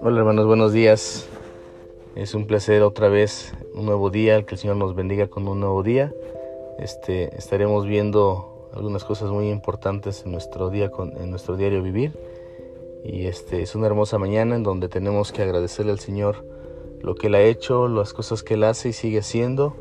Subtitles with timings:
[0.00, 1.28] Hola hermanos, buenos días.
[2.16, 5.60] Es un placer otra vez, un nuevo día, que el Señor nos bendiga con un
[5.60, 6.12] nuevo día.
[6.80, 10.90] Este, estaremos viendo algunas cosas muy importantes en nuestro día,
[11.20, 12.12] en nuestro diario vivir.
[13.04, 16.44] Y este es una hermosa mañana en donde tenemos que agradecerle al Señor
[17.00, 19.76] lo que Él ha hecho, las cosas que Él hace y sigue haciendo.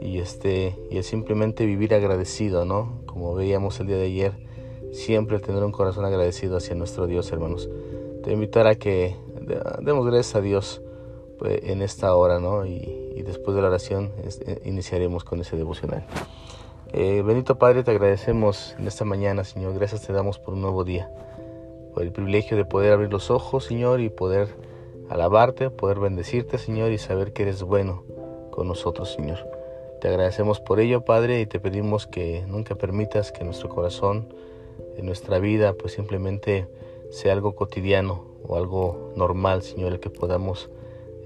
[0.00, 3.02] Y este, y es simplemente vivir agradecido, ¿no?
[3.04, 4.45] Como veíamos el día de ayer,
[4.96, 7.68] siempre tener un corazón agradecido hacia nuestro Dios, hermanos.
[8.24, 9.16] Te invitar a que
[9.80, 10.82] demos gracias a Dios
[11.38, 12.66] pues, en esta hora, ¿no?
[12.66, 16.06] Y, después de la oración eh, iniciaremos con ese devocional.
[16.92, 19.74] Eh, bendito Padre, te agradecemos en esta mañana, Señor.
[19.74, 21.10] Gracias te damos por un nuevo día,
[21.92, 24.54] por el privilegio de poder abrir los ojos, Señor, y poder
[25.08, 28.04] alabarte, poder bendecirte, Señor, y saber que eres bueno
[28.52, 29.38] con nosotros, Señor.
[30.00, 34.28] Te agradecemos por ello, Padre, y te pedimos que nunca permitas que nuestro corazón,
[34.96, 36.66] en nuestra vida, pues simplemente
[37.10, 40.70] sea algo cotidiano, o algo normal, Señor, el que podamos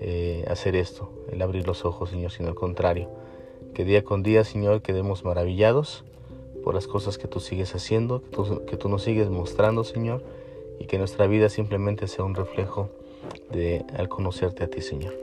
[0.01, 3.11] eh, hacer esto, el abrir los ojos, Señor, sino al contrario.
[3.75, 6.05] Que día con día, Señor, quedemos maravillados
[6.65, 10.23] por las cosas que tú sigues haciendo, que tú, que nos sigues mostrando, Señor,
[10.79, 12.89] y que nuestra vida simplemente sea un reflejo
[13.51, 15.15] de al conocerte a ti, Señor.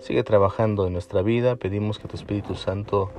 [0.00, 3.10] Sigue trabajando en nuestra vida, pedimos que tu Espíritu Santo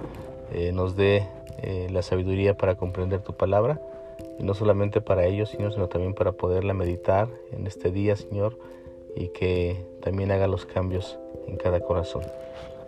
[0.53, 1.27] eh, nos dé
[1.61, 3.81] eh, la sabiduría para comprender tu palabra
[4.37, 8.57] y no solamente para ellos, Señor, sino también para poderla meditar en este día, Señor,
[9.15, 11.17] y que también haga los cambios
[11.47, 12.23] en cada corazón.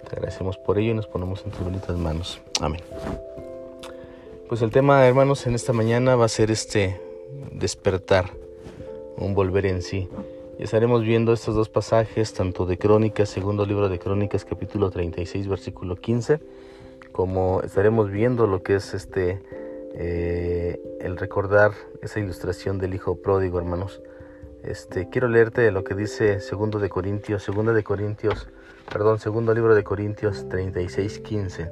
[0.03, 2.41] Te agradecemos por ello y nos ponemos en tus bonitas manos.
[2.61, 2.81] Amén.
[4.47, 6.99] Pues el tema, hermanos, en esta mañana va a ser este
[7.51, 8.31] despertar,
[9.17, 10.09] un volver en sí.
[10.59, 15.47] Y estaremos viendo estos dos pasajes, tanto de Crónicas, segundo libro de Crónicas, capítulo 36,
[15.47, 16.39] versículo 15,
[17.11, 19.41] como estaremos viendo lo que es este
[19.93, 24.01] eh, el recordar esa ilustración del hijo pródigo, hermanos.
[24.63, 28.47] Este, quiero leerte lo que dice segundo de Corintios, segunda de Corintios,
[28.91, 31.71] perdón, segundo libro de Corintios 36, 15.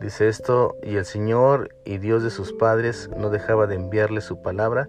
[0.00, 4.40] Dice esto, y el Señor y Dios de sus padres no dejaba de enviarle su
[4.40, 4.88] palabra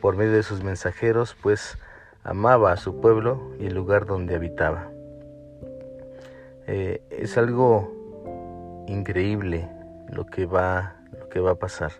[0.00, 1.78] por medio de sus mensajeros, pues
[2.24, 4.90] amaba a su pueblo y el lugar donde habitaba.
[6.66, 9.68] Eh, es algo increíble
[10.08, 10.99] lo que va
[11.30, 11.92] que va a pasar.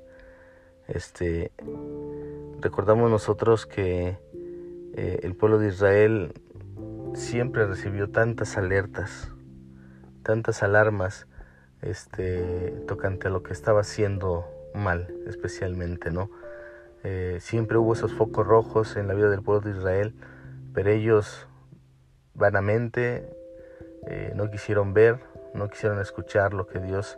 [0.88, 1.52] Este,
[2.60, 4.18] recordamos nosotros que
[4.94, 6.34] eh, el pueblo de Israel
[7.14, 9.30] siempre recibió tantas alertas,
[10.22, 11.26] tantas alarmas,
[11.82, 16.30] este, tocante a lo que estaba haciendo mal, especialmente, ¿no?
[17.02, 20.14] Eh, siempre hubo esos focos rojos en la vida del pueblo de Israel,
[20.74, 21.48] pero ellos
[22.34, 23.34] vanamente
[24.06, 25.19] eh, no quisieron ver,
[25.54, 27.16] no quisieron escuchar lo que Dios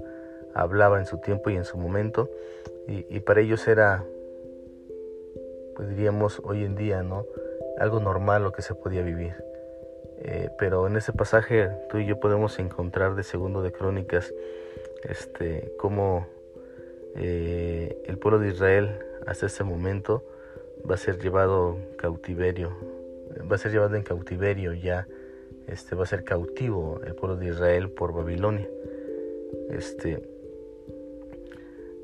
[0.55, 2.31] hablaba en su tiempo y en su momento
[2.87, 4.05] y, para ellos era
[5.77, 7.25] pues diríamos hoy en día no
[7.79, 9.35] algo normal lo que se podía vivir.
[10.25, 14.33] Eh, pero en ese pasaje tú y yo podemos encontrar de segundo de crónicas
[15.03, 16.27] este cómo
[17.17, 20.23] eh, el pueblo de Israel hasta ese momento
[20.89, 22.77] va a ser llevado cautiverio
[23.51, 25.09] va a ser llevado en cautiverio ya
[25.67, 28.69] este va a ser cautivo el pueblo de Israel por Babilonia.
[29.71, 30.23] Este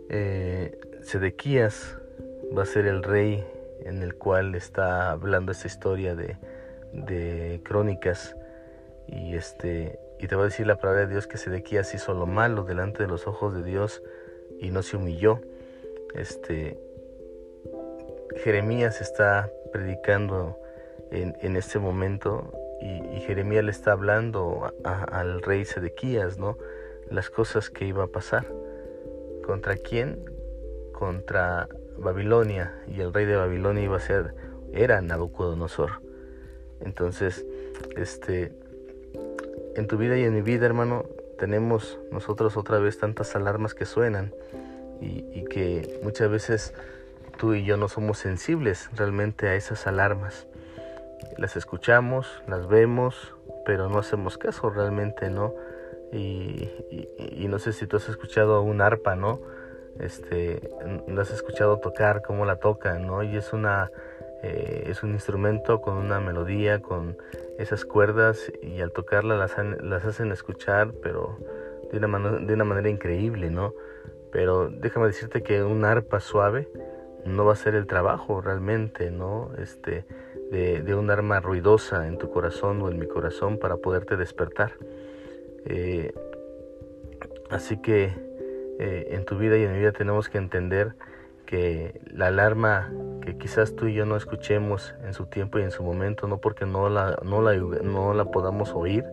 [0.09, 1.99] eh, Sedequías
[2.57, 3.45] va a ser el rey
[3.85, 6.37] en el cual está hablando esta historia de,
[6.93, 8.37] de crónicas
[9.07, 12.27] y este y te va a decir la palabra de Dios que Sedequías hizo lo
[12.27, 14.03] malo delante de los ojos de Dios
[14.59, 15.41] y no se humilló.
[16.15, 16.79] Este
[18.43, 20.59] Jeremías está predicando
[21.11, 26.57] en, en este momento y, Jeremías le está hablando al rey Sedequías, ¿no?
[27.11, 28.47] Las cosas que iba a pasar.
[29.49, 30.23] ¿Contra quién?
[30.93, 32.75] Contra Babilonia.
[32.87, 34.35] Y el rey de Babilonia iba a ser,
[34.75, 36.03] era Nabucodonosor.
[36.81, 37.47] Entonces,
[37.97, 38.53] este,
[39.75, 41.07] en tu vida y en mi vida, hermano,
[41.39, 44.35] tenemos nosotros otra vez tantas alarmas que suenan
[45.01, 46.75] y, y que muchas veces
[47.39, 50.47] tú y yo no somos sensibles realmente a esas alarmas.
[51.39, 53.35] Las escuchamos, las vemos,
[53.65, 55.55] pero no hacemos caso realmente, ¿no?
[56.13, 59.41] Y, no sé si tú has escuchado un arpa, ¿no?
[60.01, 60.71] Este,
[61.19, 63.23] has escuchado tocar, cómo la tocan, ¿no?
[63.23, 63.91] Y es una,
[64.43, 67.17] eh, es un instrumento con una melodía, con
[67.59, 71.39] esas cuerdas y al tocarla las, las hacen escuchar, pero
[71.91, 73.75] de una, de una manera increíble, ¿no?
[74.31, 76.69] Pero déjame decirte que un arpa suave
[77.25, 79.51] no va a ser el trabajo realmente, ¿no?
[79.59, 80.05] Este,
[80.51, 84.73] de, de un arma ruidosa en tu corazón o en mi corazón para poderte despertar.
[85.69, 86.15] Eh,
[87.51, 88.13] así que
[88.79, 90.95] eh, en tu vida y en mi vida tenemos que entender
[91.45, 92.93] que la alarma
[93.23, 96.39] que quizás tú y yo no escuchemos en su tiempo y en su momento, no
[96.39, 99.05] porque no la, no la, no la podamos oír,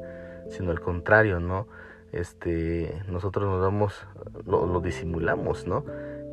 [0.50, 1.68] sino al contrario, ¿no?
[2.12, 4.06] Este, nosotros nos damos,
[4.46, 5.86] lo, disimulamos, ¿no?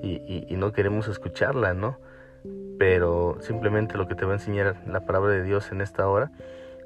[0.02, 1.98] Y, y, no queremos escucharla, ¿no?
[2.78, 6.32] Pero simplemente lo que te va a enseñar la palabra de Dios en esta hora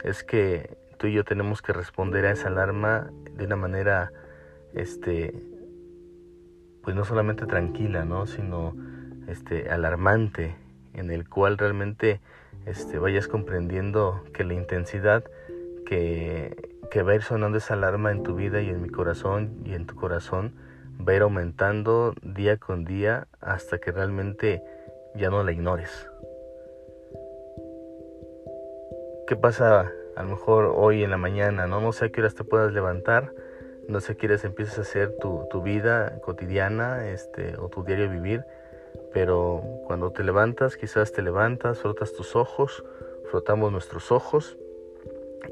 [0.04, 4.12] es que tú y yo tenemos que responder a esa alarma de una manera,
[4.74, 5.34] este,
[6.82, 8.26] pues no solamente tranquila, ¿no?
[8.26, 8.74] Sino
[9.28, 10.56] este, alarmante
[10.94, 12.20] en el cual realmente
[12.64, 15.24] este, vayas comprendiendo que la intensidad
[15.84, 19.62] que, que va a ir sonando esa alarma en tu vida y en mi corazón
[19.64, 20.54] y en tu corazón
[21.06, 24.62] va a ir aumentando día con día hasta que realmente
[25.14, 26.08] ya no la ignores.
[29.26, 31.66] ¿Qué pasa a lo mejor hoy en la mañana?
[31.66, 33.32] No, no sé a qué horas te puedas levantar,
[33.88, 37.84] no sé a qué horas empiezas a hacer tu, tu vida cotidiana este, o tu
[37.84, 38.44] diario vivir
[39.12, 42.84] pero cuando te levantas, quizás te levantas, frotas tus ojos,
[43.30, 44.58] frotamos nuestros ojos,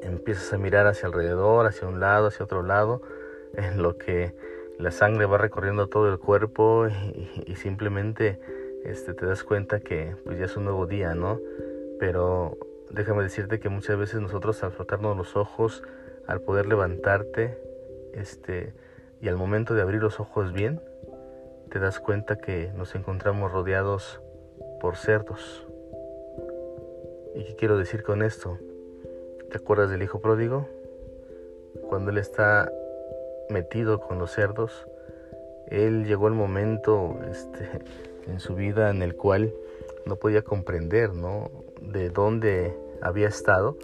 [0.02, 3.02] empiezas a mirar hacia alrededor, hacia un lado, hacia otro lado,
[3.55, 4.34] en lo que
[4.78, 6.87] la sangre va recorriendo todo el cuerpo
[7.46, 8.38] y, simplemente
[8.84, 11.40] este, te das cuenta que pues ya es un nuevo día, ¿no?
[11.99, 12.58] Pero
[12.94, 15.82] déjame decirte que muchas veces nosotros al frotarnos los ojos,
[16.26, 17.58] al poder levantarte,
[18.12, 18.73] este,
[19.20, 20.81] y al momento de abrir los ojos bien,
[21.70, 24.20] te das cuenta que nos encontramos rodeados
[24.81, 25.67] por cerdos.
[27.35, 28.58] ¿Y qué quiero decir con esto?
[29.50, 30.69] ¿Te acuerdas del hijo pródigo?
[31.88, 32.70] Cuando él está
[33.50, 34.87] metido con los cerdos,
[35.67, 37.69] él llegó el momento este,
[38.29, 39.52] en su vida en el cual
[40.06, 41.50] no podía comprender ¿no?
[41.81, 43.76] de dónde había estado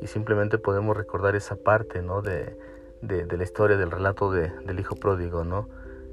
[0.00, 2.22] y simplemente podemos recordar esa parte ¿no?
[2.22, 2.56] de,
[3.00, 5.68] de, la historia del relato de, del hijo pródigo, ¿no?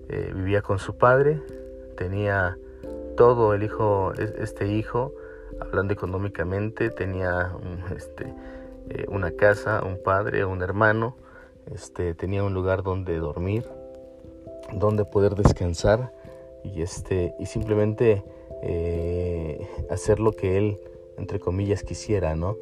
[0.09, 1.41] Eh, vivía con su padre,
[1.97, 2.57] tenía
[3.15, 5.13] todo el hijo, este hijo,
[5.59, 7.55] hablando económicamente, tenía
[7.95, 8.33] este,
[8.89, 11.15] eh, una casa, un padre, un hermano,
[11.73, 13.69] este, tenía un lugar donde dormir,
[14.73, 16.11] donde poder descansar
[16.63, 18.23] y, este, y simplemente
[18.61, 20.79] eh, hacer lo que él,
[21.17, 22.57] entre comillas, quisiera, ¿no?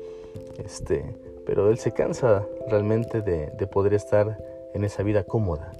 [0.63, 1.03] Este,
[1.45, 4.37] pero él se cansa realmente de, de poder estar
[4.73, 5.73] en esa vida cómoda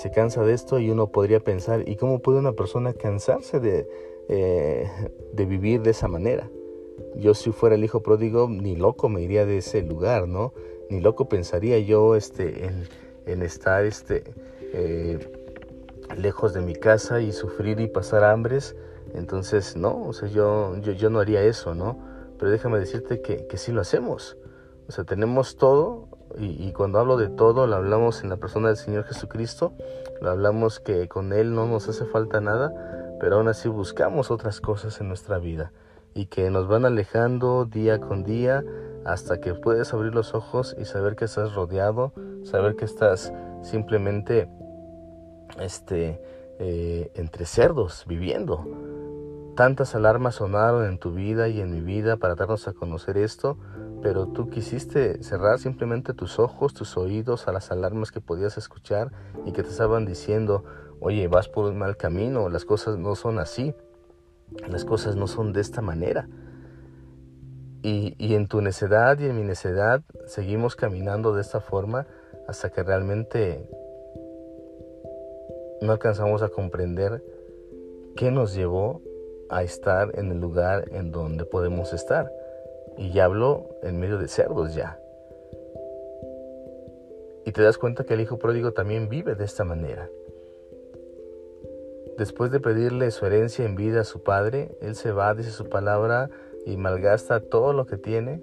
[0.00, 3.86] se cansa de esto y uno podría pensar, ¿y cómo puede una persona cansarse de,
[4.30, 4.88] eh,
[5.34, 6.48] de vivir de esa manera?
[7.16, 10.54] Yo si fuera el hijo pródigo, ni loco me iría de ese lugar, ¿no?
[10.88, 12.88] Ni loco pensaría yo este, en,
[13.26, 14.24] en estar este,
[14.72, 15.18] eh,
[16.16, 18.74] lejos de mi casa y sufrir y pasar hambres.
[19.14, 21.98] Entonces, no, o sea, yo, yo, yo no haría eso, ¿no?
[22.38, 24.36] Pero déjame decirte que, que sí lo hacemos.
[24.88, 26.08] O sea, tenemos todo
[26.38, 29.72] y, cuando hablo de todo, lo hablamos en la persona del Señor Jesucristo,
[30.20, 32.72] lo hablamos que con Él no nos hace falta nada,
[33.20, 35.72] pero aún así buscamos otras cosas en nuestra vida
[36.14, 38.64] y que nos van alejando día con día
[39.04, 42.12] hasta que puedes abrir los ojos y saber que estás rodeado,
[42.44, 43.32] saber que estás
[43.62, 44.48] simplemente
[45.58, 46.20] este,
[46.58, 48.66] eh, entre cerdos viviendo.
[49.60, 53.58] Tantas alarmas sonaron en tu vida y en mi vida para darnos a conocer esto,
[54.00, 59.12] pero tú quisiste cerrar simplemente tus ojos, tus oídos a las alarmas que podías escuchar
[59.44, 60.64] y que te estaban diciendo,
[60.98, 63.74] oye, vas por un mal camino, las cosas no son así,
[64.66, 66.26] las cosas no son de esta manera.
[67.82, 72.06] Y, en tu necedad y en mi necedad seguimos caminando de esta forma
[72.48, 73.68] hasta que realmente
[75.82, 77.22] no alcanzamos a comprender
[78.16, 79.02] qué nos llevó
[79.50, 82.32] a estar en el lugar en donde podemos estar.
[82.96, 84.98] Y ya hablo en medio de cerdos ya.
[87.44, 90.08] Y te das cuenta que el hijo pródigo también vive de esta manera.
[92.18, 95.68] Después de pedirle su herencia en vida a su padre, él se va, dice su
[95.68, 96.30] palabra,
[96.66, 98.42] y malgasta todo lo que tiene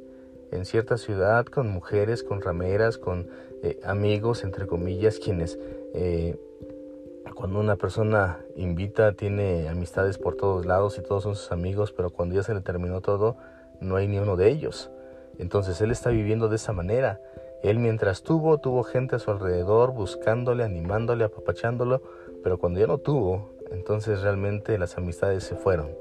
[0.52, 3.30] en cierta ciudad con mujeres, con rameras, con
[3.64, 5.60] eh, amigos, entre comillas, quienes
[5.94, 6.36] eh,
[7.38, 12.10] cuando una persona invita tiene amistades por todos lados y todos son sus amigos, pero
[12.10, 13.38] cuando ya se le terminó todo,
[13.80, 14.90] no hay ni uno de ellos.
[15.38, 17.22] Entonces él está viviendo de esa manera.
[17.62, 22.02] Él mientras tuvo, tuvo gente a su alrededor buscándole, animándole, apapachándolo,
[22.44, 25.92] pero cuando ya no tuvo, entonces realmente las amistades se fueron.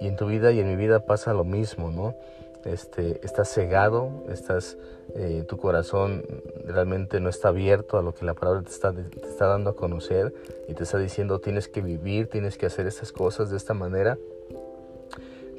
[0.00, 2.16] Y en tu vida y en mi vida pasa lo mismo, ¿no?
[2.64, 4.78] Este, estás cegado, estás,
[5.14, 6.24] eh, tu corazón
[6.66, 9.76] realmente no está abierto a lo que la palabra te está, te está dando a
[9.76, 10.34] conocer
[10.66, 14.16] y te está diciendo tienes que vivir, tienes que hacer estas cosas de esta manera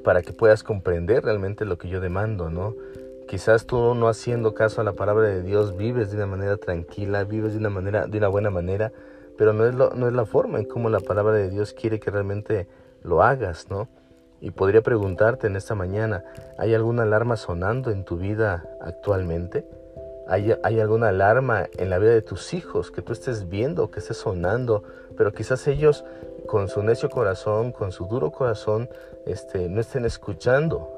[0.03, 2.75] para que puedas comprender realmente lo que yo demando, ¿no?
[3.27, 7.23] Quizás tú no haciendo caso a la palabra de Dios vives de una manera tranquila,
[7.23, 8.91] vives de una manera, de una buena manera,
[9.37, 12.11] pero no es, no es la forma en cómo la palabra de Dios quiere que
[12.11, 12.67] realmente
[13.03, 13.89] lo hagas, ¿no?
[14.45, 16.23] Y podría preguntarte en esta mañana,
[16.59, 19.67] ¿hay alguna alarma sonando en tu vida actualmente?
[20.27, 24.01] ¿Hay, ¿Hay, alguna alarma en la vida de tus hijos que tú estés viendo, que
[24.01, 24.83] esté sonando,
[25.17, 26.05] pero quizás ellos
[26.45, 28.87] con su necio corazón, con su duro corazón,
[29.25, 30.91] este, no estén escuchando?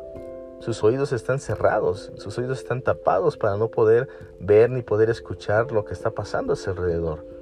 [0.60, 4.10] Sus oídos están cerrados, sus oídos están tapados para no poder
[4.42, 7.37] ver ni poder escuchar lo que está pasando a su alrededor.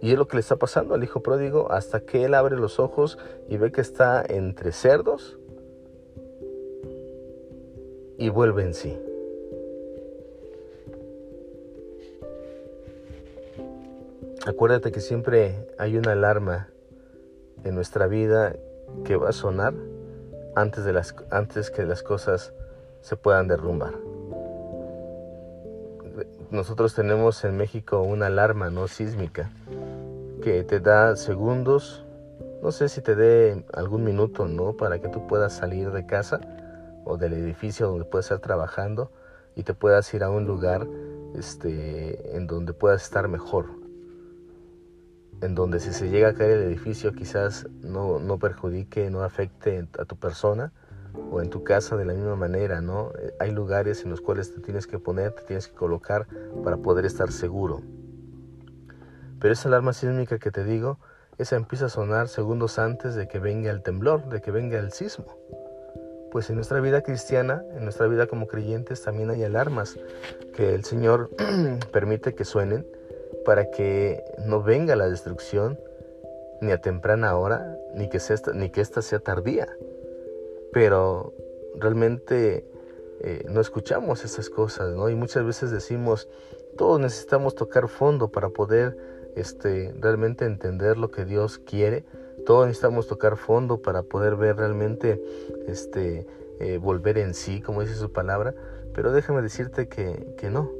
[0.00, 2.78] Y es lo que le está pasando al hijo pródigo hasta que él abre los
[2.78, 5.38] ojos y ve que está entre cerdos
[8.18, 8.98] y vuelve en sí.
[14.46, 16.68] Acuérdate que siempre hay una alarma
[17.64, 18.54] en nuestra vida
[19.04, 19.74] que va a sonar
[20.54, 22.52] antes, de las, antes que las cosas
[23.00, 23.94] se puedan derrumbar.
[26.50, 29.50] Nosotros tenemos en México una alarma no sísmica
[30.46, 32.04] que te da segundos,
[32.62, 34.76] no sé si te dé algún minuto, ¿no?
[34.76, 36.40] Para que tú puedas salir de casa
[37.04, 39.10] o del edificio donde puedes estar trabajando
[39.56, 40.86] y te puedas ir a un lugar
[41.34, 43.70] este, en donde puedas estar mejor.
[45.40, 49.88] En donde si se llega a caer el edificio quizás no, no perjudique, no afecte
[49.98, 50.72] a tu persona
[51.32, 53.10] o en tu casa de la misma manera, ¿no?
[53.40, 56.28] Hay lugares en los cuales te tienes que poner, te tienes que colocar
[56.62, 57.82] para poder estar seguro.
[59.40, 60.98] Pero esa alarma sísmica que te digo,
[61.38, 64.92] esa empieza a sonar segundos antes de que venga el temblor, de que venga el
[64.92, 65.26] sismo.
[66.30, 69.98] Pues en nuestra vida cristiana, en nuestra vida como creyentes, también hay alarmas
[70.54, 71.30] que el Señor
[71.92, 72.86] permite que suenen
[73.44, 75.78] para que no venga la destrucción
[76.60, 79.68] ni a temprana hora, ni que, sea, ni que esta sea tardía.
[80.72, 81.32] Pero
[81.76, 82.66] realmente
[83.20, 85.08] eh, no escuchamos esas cosas, ¿no?
[85.10, 86.28] Y muchas veces decimos,
[86.76, 92.04] todos necesitamos tocar fondo para poder este, realmente entender lo que Dios quiere.
[92.44, 95.22] Todos necesitamos tocar fondo para poder ver realmente,
[95.66, 96.26] este,
[96.60, 98.54] eh, volver en sí, como dice su palabra.
[98.94, 100.70] Pero déjame decirte que, que no,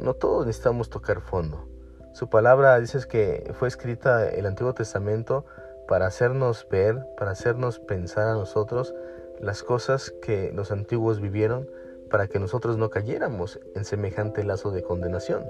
[0.00, 1.66] no todos necesitamos tocar fondo.
[2.12, 5.44] Su palabra dice que fue escrita el Antiguo Testamento
[5.88, 8.94] para hacernos ver, para hacernos pensar a nosotros
[9.40, 11.68] las cosas que los antiguos vivieron,
[12.10, 15.44] para que nosotros no cayéramos en semejante lazo de condenación.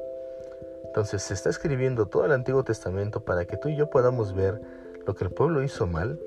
[0.92, 4.60] Entonces se está escribiendo todo el Antiguo Testamento para que tú y yo podamos ver
[5.06, 6.20] lo que el pueblo hizo mal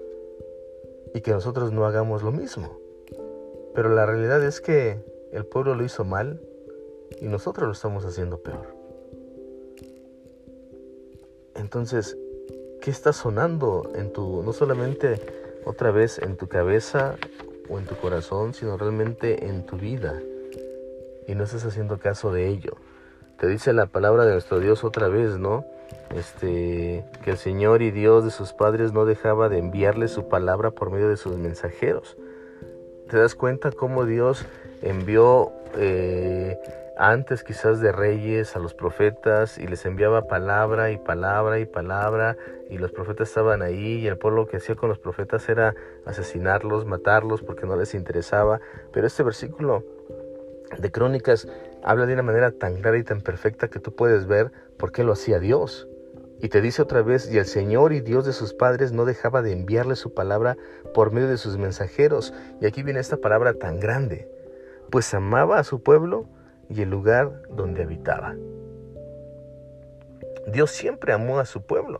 [1.13, 2.75] y que nosotros no hagamos lo mismo.
[3.75, 4.97] Pero la realidad es que
[5.31, 6.41] el pueblo lo hizo mal
[7.21, 8.65] y nosotros lo estamos haciendo peor.
[11.53, 12.17] Entonces,
[12.81, 15.21] ¿qué está sonando en tu, no solamente
[15.63, 17.17] otra vez en tu cabeza
[17.69, 20.19] o en tu corazón, sino realmente en tu vida?
[21.27, 22.75] Y no estás haciendo caso de ello
[23.37, 25.65] te dice la palabra de nuestro Dios otra vez, ¿no?
[26.15, 30.71] Este, que el Señor y Dios de sus padres no dejaba de enviarle su palabra
[30.71, 32.17] por medio de sus mensajeros.
[33.09, 34.45] ¿Te das cuenta cómo Dios
[34.81, 36.57] envió eh,
[36.97, 42.37] antes quizás de reyes a los profetas y les enviaba palabra y palabra y palabra
[42.69, 45.75] y los profetas estaban ahí y el pueblo que hacía con los profetas era
[46.05, 48.61] asesinarlos, matarlos porque no les interesaba.
[48.93, 49.83] Pero este versículo
[50.77, 51.47] de Crónicas
[51.83, 55.03] habla de una manera tan clara y tan perfecta que tú puedes ver por qué
[55.03, 55.87] lo hacía Dios.
[56.41, 59.41] Y te dice otra vez, y el Señor y Dios de sus padres no dejaba
[59.41, 60.57] de enviarle su palabra
[60.93, 62.33] por medio de sus mensajeros.
[62.59, 64.29] Y aquí viene esta palabra tan grande,
[64.91, 66.27] pues amaba a su pueblo
[66.69, 68.35] y el lugar donde habitaba.
[70.47, 71.99] Dios siempre amó a su pueblo.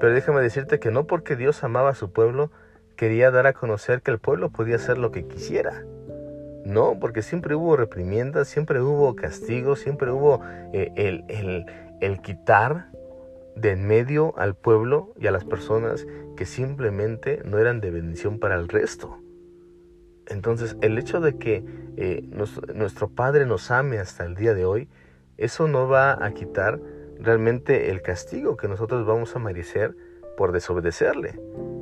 [0.00, 2.50] Pero déjame decirte que no porque Dios amaba a su pueblo,
[2.96, 5.84] quería dar a conocer que el pueblo podía hacer lo que quisiera.
[6.64, 10.40] No, porque siempre hubo reprimiendas, siempre hubo castigos, siempre hubo
[10.72, 11.66] eh, el,
[12.00, 12.86] el quitar
[13.56, 16.06] de en medio al pueblo y a las personas
[16.36, 19.18] que simplemente no eran de bendición para el resto.
[20.26, 21.64] Entonces, el hecho de que
[21.96, 22.24] eh,
[22.74, 24.88] nuestro, Padre nos ame hasta el día de hoy,
[25.36, 26.80] eso no va a quitar
[27.20, 29.94] realmente el castigo que nosotros vamos a merecer
[30.36, 31.38] por desobedecerle.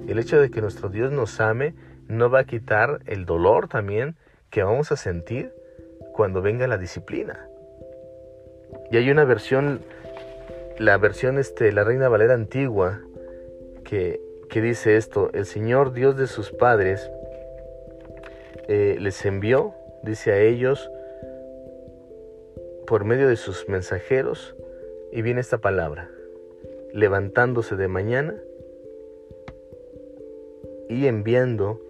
[0.09, 1.75] El hecho de que nuestro Dios nos ame
[2.09, 4.17] no va a quitar el dolor también
[4.53, 5.51] que vamos a sentir
[6.13, 7.49] cuando venga la disciplina.
[8.91, 9.81] Y hay una versión,
[10.79, 13.01] la versión este, la Reina Valera antigua,
[13.83, 17.11] que, que dice esto, el Señor Dios de sus padres
[18.69, 20.91] eh, les envió, dice a ellos,
[22.87, 24.55] por medio de sus mensajeros,
[25.13, 26.11] y viene esta palabra,
[26.93, 28.37] levantándose de mañana
[30.91, 31.81] y enviando,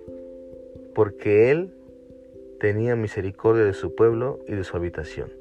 [0.95, 1.75] porque Él
[2.63, 5.33] tenía misericordia de su pueblo y de su habitación.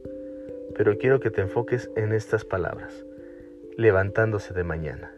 [0.75, 3.05] Pero quiero que te enfoques en estas palabras.
[3.77, 5.11] levantándose de mañana.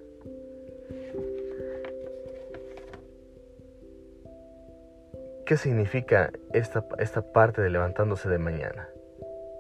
[5.46, 8.90] ¿Qué significa esta, esta parte de levantándose de mañana?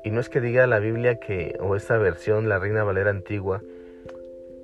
[0.04, 3.62] Y no es que diga la Biblia que, o esta versión, la Reina Valera antigua,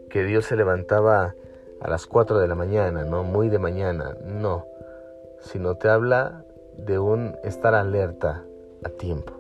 [0.09, 1.33] que Dios se levantaba
[1.81, 4.65] a las 4 de la mañana, no muy de mañana, no,
[5.41, 6.43] sino te habla
[6.77, 8.45] de un estar alerta
[8.83, 9.33] a tiempo.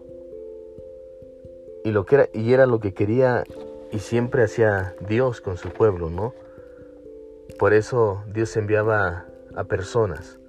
[1.83, 3.43] Y lo que era y era lo que quería
[3.91, 6.33] y siempre hacía Dios con su pueblo, ¿no?
[7.57, 10.39] Por eso Dios enviaba a personas.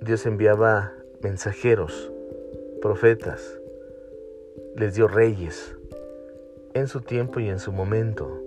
[0.00, 2.12] Dios enviaba mensajeros,
[2.82, 3.58] profetas.
[4.76, 5.76] Les dio reyes
[6.74, 8.42] en su tiempo y en su momento.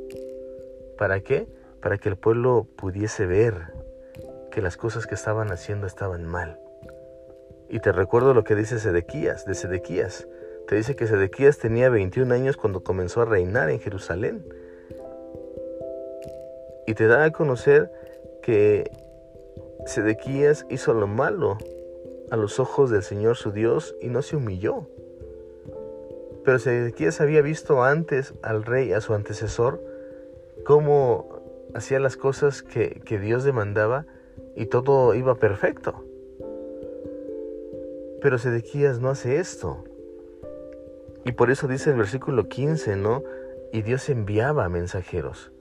[0.97, 1.47] ¿Para qué?
[1.81, 3.73] Para que el pueblo pudiese ver
[4.49, 6.59] que las cosas que estaban haciendo estaban mal.
[7.69, 10.27] Y te recuerdo lo que dice Sedequías, de Sedequías.
[10.67, 14.43] Te dice que Sedequías tenía 21 años cuando comenzó a reinar en Jerusalén.
[16.87, 17.91] Y te da a conocer
[18.41, 18.89] que
[19.85, 21.57] Sedequías hizo lo malo
[22.31, 24.87] a los ojos del Señor su Dios y no se humilló.
[26.43, 29.83] Pero Sedequías había visto antes al rey, a su antecesor,
[30.65, 34.05] cómo hacía las cosas que, que Dios demandaba
[34.59, 36.03] y todo iba perfecto.
[38.21, 39.85] Pero Sedequías no hace esto.
[41.23, 43.23] Y por eso dice el versículo 15, ¿no?
[43.71, 45.53] Y Dios enviaba mensajeros.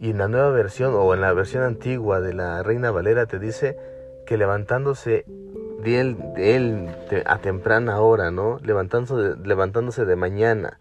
[0.00, 3.38] Y en la nueva versión o en la versión antigua de la Reina Valera te
[3.38, 3.78] dice
[4.26, 5.24] que levantándose
[5.84, 6.88] de él,
[7.26, 8.58] a temprana hora, ¿no?
[8.64, 10.80] Levantándose de mañana.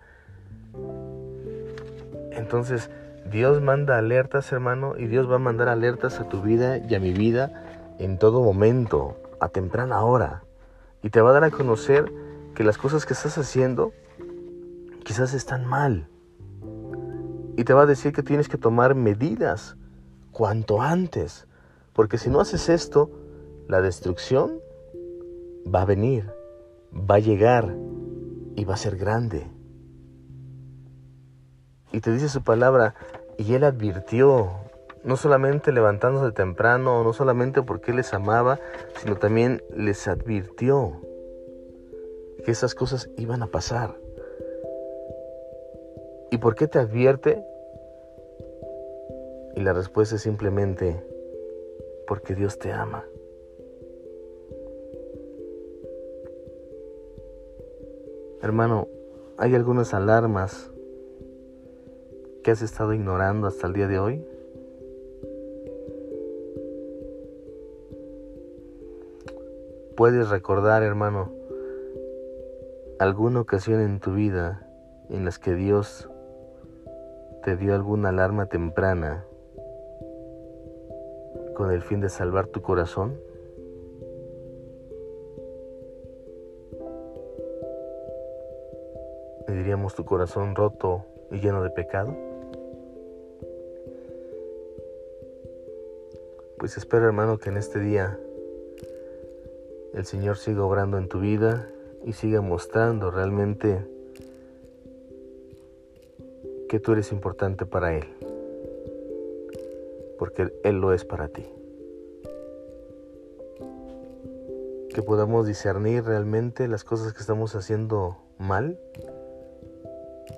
[2.32, 2.90] Entonces,
[3.32, 7.00] Dios manda alertas, hermano, y Dios va a mandar alertas a tu vida y a
[7.00, 10.44] mi vida en todo momento, a temprana hora.
[11.01, 12.12] Y te va a dar a conocer
[12.53, 13.94] que las cosas que estás haciendo
[15.03, 16.08] quizás están mal.
[17.58, 19.75] Y te va a decir que tienes que tomar medidas
[20.32, 21.48] cuanto antes.
[21.94, 23.10] Porque si no haces esto,
[23.67, 24.60] la destrucción
[25.73, 26.32] va a venir,
[26.93, 27.76] va a llegar
[28.56, 29.55] y va a ser grande.
[31.95, 32.93] Y te dice su palabra,
[33.38, 34.49] y él advirtió,
[35.05, 38.60] no solamente levantándose temprano, no solamente porque les amaba,
[38.97, 40.99] sino también les advirtió
[42.43, 43.95] que esas cosas iban a pasar.
[46.31, 47.41] ¿Y por qué te advierte?
[49.55, 51.01] Y la respuesta es simplemente
[52.08, 53.05] porque Dios te ama.
[58.41, 58.89] Hermano,
[59.38, 60.75] hay algunas alarmas
[62.45, 64.23] que has estado ignorando hasta el día de hoy.
[69.97, 71.31] Puedes recordar, hermano,
[72.99, 74.69] alguna ocasión en tu vida
[75.10, 76.08] en las que Dios
[77.43, 79.25] te dio alguna alarma temprana
[81.55, 83.19] con el fin de salvar tu corazón?
[89.47, 92.35] diríamos tu corazón roto y lleno de pecado?
[96.65, 98.17] Pues espero hermano que en este día
[99.93, 101.69] el Señor siga obrando en tu vida
[102.04, 103.86] y siga mostrando realmente
[106.67, 108.06] que tú eres importante para Él,
[110.17, 111.45] porque Él lo es para ti.
[114.91, 118.80] Que podamos discernir realmente las cosas que estamos haciendo mal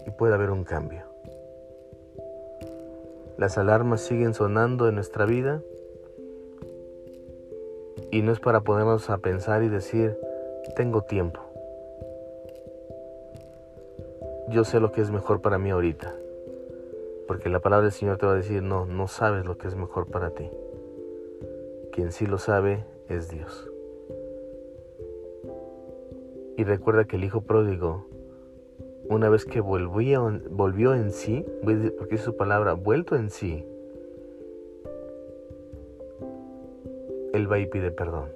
[0.05, 1.05] y puede haber un cambio.
[3.37, 5.61] Las alarmas siguen sonando en nuestra vida
[8.11, 10.17] y no es para ponernos a pensar y decir,
[10.75, 11.47] tengo tiempo.
[14.49, 16.15] yo sé lo que es mejor para mí ahorita.
[17.27, 19.75] Porque la palabra del Señor te va a decir, no, no sabes lo que es
[19.75, 20.49] mejor para ti.
[21.91, 23.69] Quien sí lo sabe es Dios.
[26.55, 28.07] Y recuerda que el Hijo pródigo,
[29.09, 31.45] una vez que volvió, volvió en sí,
[31.97, 33.65] porque es su palabra, vuelto en sí,
[37.47, 38.29] Él va y pide perdón.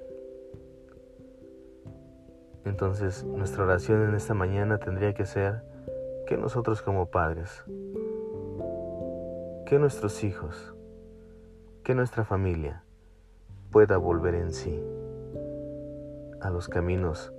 [2.64, 5.62] Entonces nuestra oración en esta mañana tendría que ser,
[6.26, 7.62] que nosotros como padres,
[9.66, 10.74] que nuestros hijos,
[11.84, 12.84] que nuestra familia
[13.70, 14.82] pueda volver en sí
[16.40, 17.34] a los caminos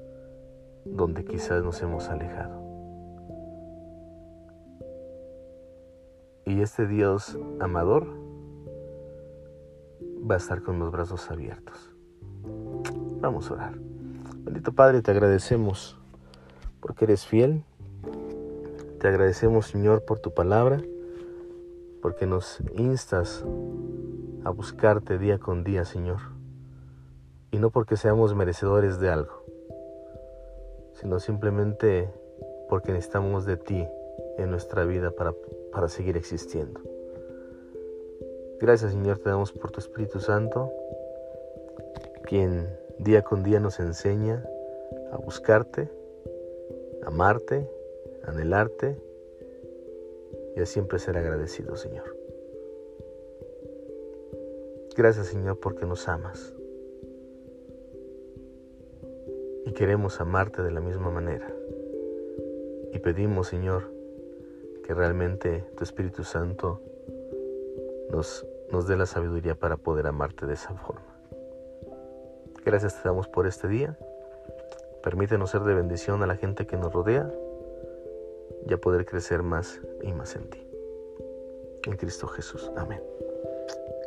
[0.85, 2.61] donde quizás nos hemos alejado.
[6.45, 8.22] Y este Dios amador
[10.29, 11.93] va a estar con los brazos abiertos.
[13.19, 13.73] Vamos a orar.
[14.37, 15.97] Bendito Padre, te agradecemos
[16.81, 17.63] porque eres fiel
[18.99, 20.81] Te agradecemos, Señor, por tu palabra,
[22.01, 23.43] porque nos instas
[24.45, 26.19] a buscarte día con día, Señor.
[27.51, 29.45] Y no porque seamos merecedores de algo,
[30.93, 32.13] sino simplemente
[32.69, 33.85] porque necesitamos de ti
[34.37, 35.33] en nuestra vida para,
[35.71, 36.92] para seguir existiendo.
[38.59, 40.71] Gracias Señor te damos por tu Espíritu Santo,
[42.23, 42.67] quien
[42.99, 44.43] día con día nos enseña
[45.11, 45.89] a buscarte,
[47.03, 47.69] amarte,
[48.23, 48.97] anhelarte
[50.55, 52.15] y a siempre ser agradecido, Señor.
[54.95, 56.53] Gracias, Señor, porque nos amas.
[59.65, 61.51] Y queremos amarte de la misma manera.
[62.91, 63.91] Y pedimos, Señor,
[64.83, 66.79] que realmente tu Espíritu Santo
[68.13, 71.01] nos, dé la sabiduría para poder amarte de esa forma.
[72.63, 73.97] Gracias te damos por este día.
[75.01, 77.29] Permítenos ser de bendición a la gente que nos rodea
[78.65, 80.65] y a poder crecer más y más en ti.
[81.85, 82.71] En Cristo Jesús.
[82.77, 83.01] Amén.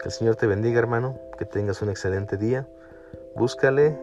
[0.00, 1.18] Que el Señor te bendiga, hermano.
[1.36, 2.66] Que tengas un excelente día.
[3.34, 3.98] Búscale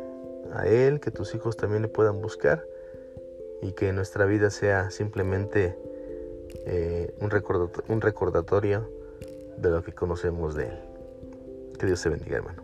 [0.54, 2.64] a Él, que tus hijos también le puedan buscar
[3.62, 5.76] y que nuestra vida sea simplemente
[6.66, 9.03] eh, un recordatorio
[9.58, 10.80] de lo que conocemos de Él.
[11.80, 12.64] Que Dios te bendiga, hermano.